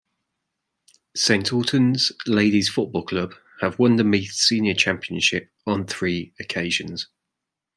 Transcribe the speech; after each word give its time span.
St.Ultans 1.15 2.11
Ladies 2.25 2.69
Football 2.69 3.05
Club 3.05 3.35
have 3.61 3.77
won 3.77 3.97
the 3.97 4.03
Meath 4.03 4.31
Senior 4.31 4.73
Championship 4.73 5.51
on 5.67 5.85
three 5.85 6.33
occasions. 6.39 7.07